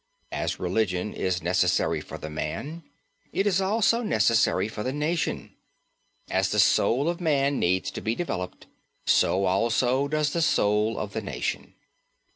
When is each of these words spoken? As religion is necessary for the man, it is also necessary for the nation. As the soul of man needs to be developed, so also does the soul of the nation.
As 0.31 0.59
religion 0.59 1.13
is 1.13 1.43
necessary 1.43 2.01
for 2.01 2.17
the 2.17 2.27
man, 2.27 2.81
it 3.31 3.45
is 3.45 3.61
also 3.61 4.01
necessary 4.01 4.67
for 4.67 4.81
the 4.81 4.91
nation. 4.91 5.53
As 6.27 6.49
the 6.49 6.57
soul 6.57 7.07
of 7.07 7.21
man 7.21 7.59
needs 7.59 7.91
to 7.91 8.01
be 8.01 8.15
developed, 8.15 8.65
so 9.05 9.45
also 9.45 10.07
does 10.07 10.33
the 10.33 10.41
soul 10.41 10.97
of 10.97 11.13
the 11.13 11.21
nation. 11.21 11.75